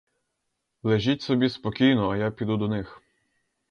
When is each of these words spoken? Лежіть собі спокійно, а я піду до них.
Лежіть 0.83 1.21
собі 1.21 1.49
спокійно, 1.49 2.09
а 2.09 2.17
я 2.17 2.31
піду 2.31 2.57
до 2.57 2.67
них. 2.67 3.01